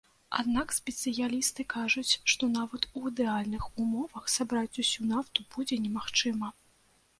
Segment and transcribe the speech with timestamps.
[0.43, 6.53] Аднак спецыялісты кажуць, што нават у ідэальных умовах сабраць усю нафту будзе немагчыма.